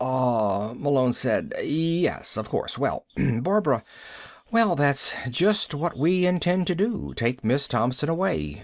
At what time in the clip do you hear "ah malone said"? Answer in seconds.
0.03-1.53